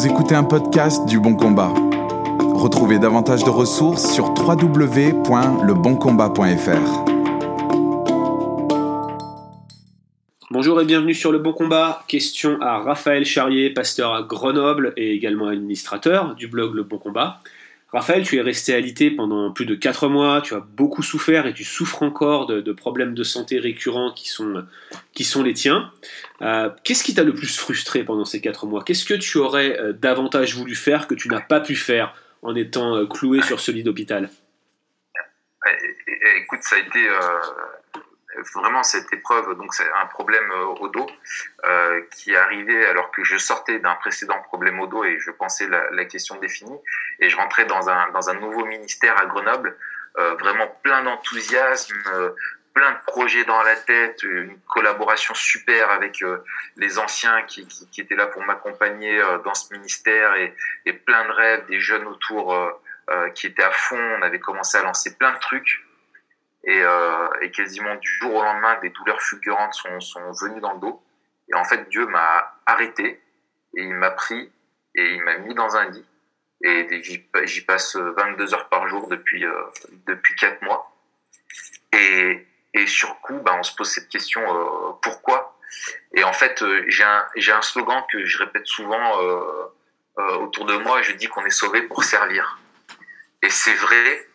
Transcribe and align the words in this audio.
Vous 0.00 0.06
écoutez 0.06 0.34
un 0.34 0.44
podcast 0.44 1.04
du 1.04 1.20
Bon 1.20 1.34
Combat. 1.34 1.74
Retrouvez 2.54 2.98
davantage 2.98 3.44
de 3.44 3.50
ressources 3.50 4.10
sur 4.10 4.30
www.leboncombat.fr. 4.30 7.04
Bonjour 10.50 10.80
et 10.80 10.86
bienvenue 10.86 11.12
sur 11.12 11.32
Le 11.32 11.38
Bon 11.38 11.52
Combat. 11.52 12.02
Question 12.08 12.56
à 12.62 12.78
Raphaël 12.78 13.26
Charrier, 13.26 13.68
pasteur 13.68 14.14
à 14.14 14.22
Grenoble 14.22 14.94
et 14.96 15.12
également 15.12 15.48
administrateur 15.48 16.34
du 16.34 16.46
blog 16.46 16.74
Le 16.74 16.84
Bon 16.84 16.96
Combat. 16.96 17.42
Raphaël, 17.92 18.22
tu 18.22 18.36
es 18.36 18.40
resté 18.40 18.72
alité 18.72 19.10
pendant 19.10 19.50
plus 19.52 19.66
de 19.66 19.74
4 19.74 20.08
mois, 20.08 20.40
tu 20.42 20.54
as 20.54 20.60
beaucoup 20.60 21.02
souffert 21.02 21.46
et 21.46 21.54
tu 21.54 21.64
souffres 21.64 22.02
encore 22.04 22.46
de, 22.46 22.72
problèmes 22.72 23.14
de 23.14 23.24
santé 23.24 23.58
récurrents 23.58 24.12
qui 24.12 24.28
sont, 24.28 24.64
qui 25.12 25.24
sont 25.24 25.42
les 25.42 25.54
tiens. 25.54 25.92
Euh, 26.40 26.70
qu'est-ce 26.84 27.02
qui 27.02 27.14
t'a 27.14 27.24
le 27.24 27.34
plus 27.34 27.58
frustré 27.58 28.04
pendant 28.04 28.24
ces 28.24 28.40
4 28.40 28.66
mois? 28.66 28.84
Qu'est-ce 28.84 29.04
que 29.04 29.14
tu 29.14 29.38
aurais 29.38 29.78
euh, 29.78 29.92
davantage 29.92 30.54
voulu 30.54 30.76
faire 30.76 31.08
que 31.08 31.14
tu 31.14 31.28
n'as 31.28 31.40
pas 31.40 31.60
pu 31.60 31.74
faire 31.74 32.14
en 32.42 32.54
étant 32.54 32.94
euh, 32.94 33.06
cloué 33.06 33.42
sur 33.42 33.58
ce 33.58 33.72
lit 33.72 33.82
d'hôpital? 33.82 34.30
Écoute, 36.42 36.60
ça 36.62 36.76
a 36.76 36.78
été 36.78 37.08
vraiment 38.54 38.82
cette 38.82 39.12
épreuve, 39.12 39.54
donc 39.56 39.74
c'est 39.74 39.90
un 39.92 40.06
problème 40.06 40.50
euh, 40.52 40.64
au 40.64 40.88
dos 40.88 41.06
euh, 41.64 42.02
qui 42.10 42.32
est 42.32 42.36
arrivé 42.36 42.86
alors 42.86 43.10
que 43.10 43.24
je 43.24 43.36
sortais 43.36 43.78
d'un 43.78 43.94
précédent 43.94 44.40
problème 44.42 44.80
au 44.80 44.86
dos 44.86 45.04
et 45.04 45.18
je 45.20 45.30
pensais 45.30 45.68
la, 45.68 45.90
la, 45.90 46.04
question 46.04 46.36
définie. 46.36 46.78
Et 47.18 47.28
je 47.28 47.36
rentrais 47.36 47.66
dans 47.66 47.88
un, 47.88 48.10
dans 48.10 48.30
un 48.30 48.34
nouveau 48.34 48.64
ministère 48.64 49.18
à 49.20 49.26
Grenoble, 49.26 49.76
euh, 50.18 50.34
vraiment 50.34 50.66
plein 50.82 51.02
d'enthousiasme, 51.02 51.94
plein 52.74 52.92
de 52.92 52.98
projets 53.06 53.44
dans 53.44 53.62
la 53.62 53.76
tête, 53.76 54.22
une 54.22 54.58
collaboration 54.68 55.34
super 55.34 55.90
avec 55.90 56.24
les 56.76 56.98
anciens 56.98 57.42
qui, 57.42 57.66
qui, 57.66 58.00
étaient 58.00 58.14
là 58.14 58.26
pour 58.26 58.42
m'accompagner 58.42 59.20
dans 59.44 59.54
ce 59.54 59.72
ministère 59.72 60.34
et, 60.36 60.92
plein 60.92 61.24
de 61.24 61.32
rêves, 61.32 61.66
des 61.66 61.80
jeunes 61.80 62.06
autour 62.06 62.56
qui 63.34 63.48
étaient 63.48 63.64
à 63.64 63.72
fond, 63.72 64.16
on 64.18 64.22
avait 64.22 64.38
commencé 64.38 64.78
à 64.78 64.82
lancer 64.82 65.16
plein 65.16 65.32
de 65.32 65.38
trucs 65.38 65.82
et, 66.64 66.82
euh, 66.82 67.28
et, 67.40 67.50
quasiment 67.50 67.94
du 67.96 68.08
jour 68.08 68.34
au 68.34 68.42
lendemain, 68.42 68.78
des 68.80 68.90
douleurs 68.90 69.20
fulgurantes 69.20 69.74
sont, 69.74 70.00
sont 70.00 70.32
venues 70.42 70.60
dans 70.60 70.74
le 70.74 70.80
dos. 70.80 71.02
Et 71.48 71.54
en 71.54 71.64
fait, 71.64 71.88
Dieu 71.88 72.06
m'a 72.06 72.54
arrêté 72.66 73.22
et 73.76 73.82
il 73.82 73.94
m'a 73.94 74.10
pris 74.10 74.52
et 74.94 75.14
il 75.14 75.22
m'a 75.22 75.38
mis 75.38 75.54
dans 75.54 75.76
un 75.76 75.88
lit. 75.90 76.04
Et 76.62 77.02
j'y 77.02 77.60
passe 77.62 77.96
22 77.96 78.54
heures 78.54 78.68
par 78.68 78.86
jour 78.88 79.08
depuis 79.08 79.46
euh, 79.46 79.62
depuis 80.06 80.34
quatre 80.34 80.60
mois. 80.62 80.94
Et, 81.92 82.46
et 82.74 82.86
sur 82.86 83.18
coup, 83.20 83.40
bah, 83.40 83.56
on 83.58 83.62
se 83.62 83.74
pose 83.74 83.90
cette 83.90 84.08
question 84.08 84.42
euh, 84.42 84.92
pourquoi? 85.02 85.56
Et 86.14 86.24
en 86.24 86.32
fait, 86.32 86.62
euh, 86.62 86.84
j'ai 86.88 87.04
un 87.04 87.26
j'ai 87.36 87.52
un 87.52 87.62
slogan 87.62 88.02
que 88.10 88.24
je 88.24 88.38
répète 88.38 88.66
souvent 88.66 89.22
euh, 89.22 89.42
euh, 90.18 90.36
autour 90.38 90.66
de 90.66 90.76
moi. 90.76 91.02
Je 91.02 91.12
dis 91.12 91.28
qu'on 91.28 91.44
est 91.44 91.50
sauvé 91.50 91.82
pour 91.82 92.04
servir. 92.04 92.58
Et 93.42 93.50
c'est 93.50 93.74
vrai 93.74 94.28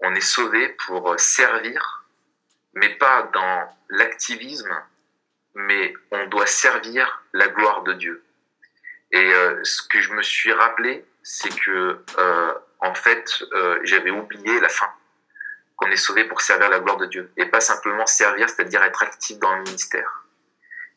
on 0.00 0.14
est 0.14 0.20
sauvé 0.20 0.68
pour 0.86 1.18
servir, 1.18 2.04
mais 2.74 2.90
pas 2.90 3.22
dans 3.32 3.76
l'activisme, 3.90 4.74
mais 5.54 5.92
on 6.10 6.26
doit 6.26 6.46
servir 6.46 7.22
la 7.32 7.48
gloire 7.48 7.82
de 7.82 7.94
Dieu. 7.94 8.24
Et 9.10 9.32
euh, 9.32 9.62
ce 9.64 9.82
que 9.88 10.00
je 10.00 10.12
me 10.12 10.22
suis 10.22 10.52
rappelé, 10.52 11.04
c'est 11.22 11.54
que 11.60 12.04
euh, 12.18 12.54
en 12.80 12.94
fait, 12.94 13.42
euh, 13.52 13.80
j'avais 13.82 14.10
oublié 14.10 14.60
la 14.60 14.68
fin, 14.68 14.90
qu'on 15.76 15.90
est 15.90 15.96
sauvé 15.96 16.24
pour 16.24 16.40
servir 16.40 16.68
la 16.68 16.80
gloire 16.80 16.98
de 16.98 17.06
Dieu, 17.06 17.32
et 17.36 17.46
pas 17.46 17.60
simplement 17.60 18.06
servir, 18.06 18.48
c'est-à-dire 18.48 18.82
être 18.84 19.02
actif 19.02 19.38
dans 19.38 19.54
le 19.56 19.62
ministère. 19.62 20.24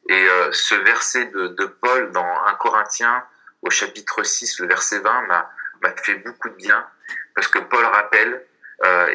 Et 0.10 0.28
ce 0.52 0.74
verset 0.76 1.26
de, 1.26 1.50
de, 1.50 1.66
Paul 1.66 2.12
dans 2.12 2.46
1 2.48 2.56
Corinthiens 2.56 3.24
au 3.62 3.70
chapitre 3.70 4.24
6, 4.24 4.60
le 4.60 4.68
verset 4.68 5.00
20, 5.00 5.22
m'a 5.28 5.48
fait 6.04 6.16
beaucoup 6.16 6.50
de 6.50 6.56
bien, 6.56 6.86
parce 7.36 7.48
que 7.48 7.60
Paul 7.60 7.86
rappelle 7.86 8.34
euh, 8.34 8.46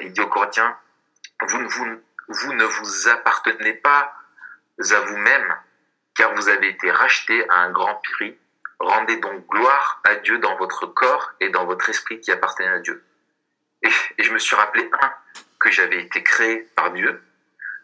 il 0.02 0.12
dit 0.12 0.20
aux 0.20 0.28
Corinthiens, 0.28 0.76
vous, 1.48 1.68
vous, 1.68 2.02
vous 2.28 2.52
ne 2.54 2.64
vous 2.64 3.08
appartenez 3.08 3.74
pas 3.74 4.14
à 4.78 5.00
vous-même, 5.00 5.56
car 6.14 6.34
vous 6.34 6.48
avez 6.48 6.68
été 6.68 6.90
rachetés 6.90 7.48
à 7.48 7.56
un 7.56 7.70
grand 7.70 7.94
prix. 8.14 8.38
Rendez 8.78 9.16
donc 9.16 9.46
gloire 9.48 10.00
à 10.04 10.16
Dieu 10.16 10.38
dans 10.38 10.56
votre 10.56 10.86
corps 10.86 11.32
et 11.40 11.48
dans 11.48 11.64
votre 11.64 11.88
esprit 11.88 12.20
qui 12.20 12.30
appartiennent 12.30 12.72
à 12.72 12.78
Dieu. 12.80 13.04
Et, 13.82 13.90
et 14.18 14.22
je 14.22 14.32
me 14.32 14.38
suis 14.38 14.56
rappelé, 14.56 14.88
un, 15.00 15.12
que 15.58 15.70
j'avais 15.70 16.00
été 16.02 16.22
créé 16.22 16.68
par 16.76 16.92
Dieu, 16.92 17.22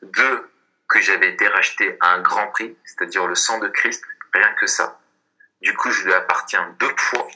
deux, 0.03 0.50
que 0.88 1.00
j'avais 1.00 1.31
été 1.31 1.49
racheté 1.49 1.97
à 2.00 2.12
un 2.12 2.20
grand 2.20 2.49
prix, 2.49 2.76
c'est-à-dire 2.84 3.26
le 3.26 3.34
sang 3.34 3.59
de 3.59 3.69
Christ, 3.69 4.04
rien 4.34 4.53
que 4.54 4.66
ça. 4.66 5.00
Du 5.62 5.75
coup, 5.75 5.91
je 5.91 6.04
lui 6.04 6.12
appartiens 6.12 6.75
deux 6.78 6.94
fois. 6.97 7.26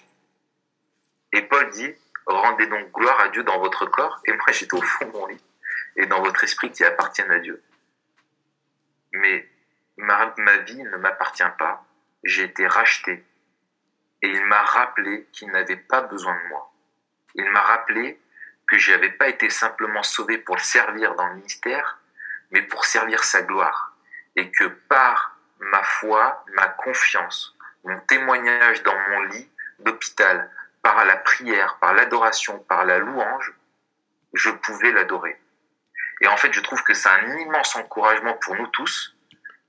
Et 1.33 1.43
Paul 1.43 1.71
dit, 1.71 1.95
rendez 2.35 2.67
donc 2.67 2.91
gloire 2.93 3.21
à 3.21 3.29
Dieu 3.29 3.43
dans 3.45 3.59
votre 3.59 3.87
corps, 3.87 4.21
et 4.25 4.33
moi 4.33 4.51
j'étais 4.51 4.75
au 4.75 4.83
fond 4.83 5.07
de 5.07 5.13
mon 5.13 5.27
lit, 5.27 5.45
et 5.97 6.07
dans 6.07 6.23
votre 6.23 6.43
esprit 6.45 6.73
qui 6.73 6.85
appartiennent 6.85 7.31
à 7.31 7.39
Dieu. 7.39 7.63
Mais 9.13 9.49
ma, 9.97 10.35
ma 10.39 10.57
vie 10.59 10.83
ne 10.83 10.97
m'appartient 10.97 11.43
pas, 11.59 11.85
j'ai 12.25 12.45
été 12.45 12.67
racheté, 12.67 13.25
et 14.23 14.29
il 14.29 14.45
m'a 14.47 14.63
rappelé 14.63 15.29
qu'il 15.33 15.51
n'avait 15.51 15.77
pas 15.77 16.03
besoin 16.03 16.35
de 16.35 16.49
moi. 16.49 16.73
Il 17.35 17.49
m'a 17.51 17.61
rappelé 17.61 18.21
que 18.67 18.79
je 18.79 18.93
n'avais 18.93 19.11
pas 19.11 19.29
été 19.29 19.51
simplement 19.51 20.03
sauvé 20.03 20.39
pour 20.39 20.57
le 20.57 20.61
servir 20.61 21.15
dans 21.15 21.29
le 21.29 21.37
ministère, 21.37 21.99
mais 22.51 22.63
pour 22.63 22.85
servir 22.85 23.23
sa 23.25 23.43
gloire. 23.43 23.95
Et 24.35 24.51
que 24.51 24.65
par 24.65 25.37
ma 25.61 25.83
foi, 25.83 26.45
ma 26.55 26.67
confiance, 26.69 27.57
mon 27.85 27.99
témoignage 28.01 28.83
dans 28.83 28.99
mon 29.11 29.23
lit 29.23 29.51
d'hôpital, 29.81 30.51
par 30.87 31.05
la 31.05 31.17
prière, 31.17 31.79
par 31.81 31.95
l'adoration, 31.95 32.61
par 32.61 32.85
la 32.85 33.01
louange, 33.01 33.53
je 34.35 34.51
pouvais 34.51 34.93
l'adorer. 34.93 35.37
Et 36.21 36.29
en 36.29 36.37
fait, 36.37 36.53
je 36.53 36.61
trouve 36.61 36.81
que 36.85 36.95
c'est 36.95 37.09
un 37.09 37.39
immense 37.39 37.75
encouragement 37.75 38.35
pour 38.35 38.55
nous 38.55 38.69
tous, 38.69 39.17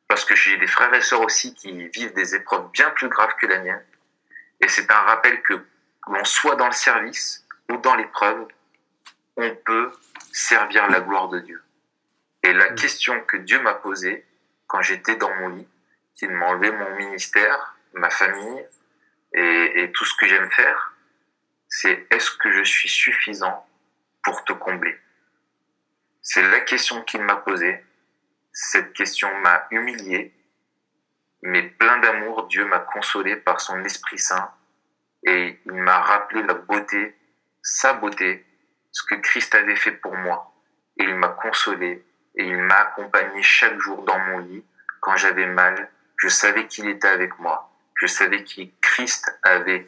parce 0.08 0.24
que 0.26 0.36
j'ai 0.36 0.58
des 0.58 0.68
frères 0.68 0.94
et 0.94 1.02
sœurs 1.02 1.22
aussi 1.22 1.56
qui 1.56 1.88
vivent 1.88 2.14
des 2.14 2.36
épreuves 2.36 2.70
bien 2.70 2.92
plus 2.92 3.10
graves 3.10 3.34
que 3.42 3.48
la 3.48 3.58
mienne. 3.62 3.84
Et 4.62 4.68
c'est 4.68 4.92
un 4.92 5.02
rappel 5.10 5.42
que 5.42 5.66
l'on 6.08 6.24
soit 6.24 6.56
dans 6.56 6.68
le 6.68 6.72
service 6.72 7.44
ou 7.72 7.78
dans 7.78 7.96
l'épreuve, 7.96 8.48
on 9.38 9.56
peut 9.56 9.92
servir 10.32 10.88
la 10.88 11.00
gloire 11.00 11.30
de 11.30 11.40
Dieu. 11.40 11.64
Et 12.44 12.54
la 12.54 12.70
question 12.74 13.22
que 13.22 13.38
Dieu 13.38 13.60
m'a 13.60 13.74
posée 13.74 14.24
quand 14.68 14.84
j'étais 14.84 15.16
dans 15.16 15.34
mon 15.38 15.48
lit, 15.50 15.68
qui 16.14 16.28
m'a 16.28 16.46
enlevé 16.46 16.70
mon 16.72 16.96
ministère, 16.96 17.76
ma 17.94 18.12
famille 18.12 18.68
et, 19.34 19.82
et 19.82 19.92
tout 19.92 20.06
ce 20.06 20.14
que 20.16 20.28
j'aime 20.28 20.52
faire, 20.52 20.94
c'est 21.70 22.08
est-ce 22.12 22.32
que 22.32 22.52
je 22.52 22.64
suis 22.64 22.90
suffisant 22.90 23.68
pour 24.24 24.44
te 24.46 24.54
combler? 24.54 24.98
C'est 26.22 26.42
la 26.42 26.60
question 26.62 27.02
qu'il 27.04 27.22
m'a 27.22 27.38
posée. 27.38 27.84
Cette 28.52 28.94
question 28.94 29.34
m'a 29.40 29.68
humilié, 29.72 30.34
mais 31.44 31.62
plein 31.64 32.00
d'amour, 32.00 32.48
Dieu 32.48 32.66
m'a 32.66 32.80
consolé 32.80 33.36
par 33.36 33.62
son 33.62 33.84
Esprit 33.84 34.20
Saint 34.20 34.52
et 35.26 35.60
il 35.66 35.74
m'a 35.74 36.00
rappelé 36.00 36.42
la 36.44 36.56
beauté, 36.56 37.16
sa 37.62 37.94
beauté, 37.94 38.46
ce 38.92 39.04
que 39.04 39.16
Christ 39.16 39.54
avait 39.56 39.76
fait 39.76 39.92
pour 39.92 40.16
moi. 40.16 40.54
Et 40.98 41.04
il 41.04 41.16
m'a 41.16 41.30
consolé 41.30 42.04
et 42.36 42.44
il 42.44 42.58
m'a 42.58 42.76
accompagné 42.76 43.44
chaque 43.44 43.80
jour 43.80 44.04
dans 44.04 44.20
mon 44.20 44.40
lit 44.40 44.64
quand 45.02 45.16
j'avais 45.16 45.46
mal. 45.46 45.90
Je 46.18 46.28
savais 46.28 46.68
qu'il 46.68 46.88
était 46.90 47.08
avec 47.08 47.38
moi. 47.40 47.72
Je 47.96 48.08
savais 48.08 48.44
que 48.44 48.62
Christ 48.82 49.32
avait 49.44 49.88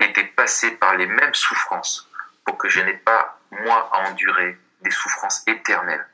été 0.00 0.24
passé 0.24 0.72
par 0.72 0.96
les 0.96 1.06
mêmes 1.06 1.34
souffrances 1.34 2.08
pour 2.44 2.58
que 2.58 2.68
je 2.68 2.80
n'ai 2.80 2.94
pas, 2.94 3.40
moi, 3.50 3.88
à 3.92 4.10
endurer 4.10 4.58
des 4.82 4.90
souffrances 4.90 5.42
éternelles. 5.46 6.06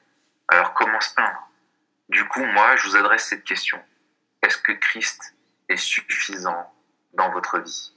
Alors 0.48 0.74
comment 0.74 1.00
se 1.00 1.14
plaindre? 1.14 1.50
Du 2.08 2.26
coup, 2.28 2.44
moi, 2.44 2.76
je 2.76 2.88
vous 2.88 2.96
adresse 2.96 3.28
cette 3.28 3.44
question. 3.44 3.78
Est-ce 4.42 4.58
que 4.58 4.72
Christ 4.72 5.34
est 5.68 5.76
suffisant 5.76 6.72
dans 7.14 7.30
votre 7.30 7.60
vie? 7.60 7.94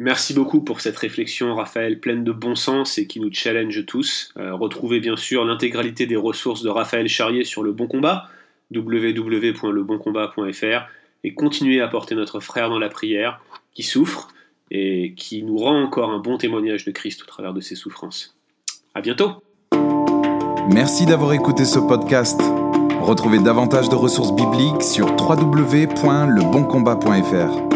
Merci 0.00 0.32
beaucoup 0.32 0.62
pour 0.62 0.80
cette 0.80 0.96
réflexion, 0.96 1.56
Raphaël, 1.56 1.98
pleine 1.98 2.22
de 2.22 2.30
bon 2.30 2.54
sens 2.54 2.98
et 2.98 3.08
qui 3.08 3.18
nous 3.18 3.32
challenge 3.32 3.84
tous. 3.84 4.32
Euh, 4.36 4.54
retrouvez 4.54 5.00
bien 5.00 5.16
sûr 5.16 5.44
l'intégralité 5.44 6.06
des 6.06 6.14
ressources 6.14 6.62
de 6.62 6.68
Raphaël 6.68 7.08
Charrier 7.08 7.42
sur 7.44 7.64
le 7.64 7.72
bon 7.72 7.88
combat, 7.88 8.28
www.leboncombat.fr 8.72 10.86
et 11.24 11.34
continuez 11.34 11.80
à 11.80 11.88
porter 11.88 12.14
notre 12.14 12.38
frère 12.40 12.70
dans 12.70 12.78
la 12.78 12.88
prière 12.88 13.40
qui 13.74 13.82
souffre 13.82 14.28
et 14.70 15.14
qui 15.16 15.42
nous 15.42 15.56
rend 15.56 15.82
encore 15.82 16.10
un 16.10 16.18
bon 16.18 16.38
témoignage 16.38 16.84
de 16.84 16.90
Christ 16.90 17.22
au 17.22 17.26
travers 17.26 17.54
de 17.54 17.60
ses 17.60 17.74
souffrances. 17.74 18.36
À 18.94 19.00
bientôt. 19.00 19.42
Merci 20.70 21.06
d'avoir 21.06 21.32
écouté 21.32 21.64
ce 21.64 21.78
podcast. 21.78 22.38
Retrouvez 23.00 23.38
davantage 23.38 23.88
de 23.88 23.94
ressources 23.94 24.34
bibliques 24.34 24.82
sur 24.82 25.16
www.leboncombat.fr. 25.16 27.67